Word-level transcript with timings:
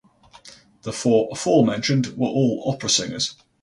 The 0.81 0.91
four 0.91 1.29
aforementioned 1.31 2.17
were 2.17 2.27
all 2.27 2.63
opera 2.65 2.89
singers. 2.89 3.35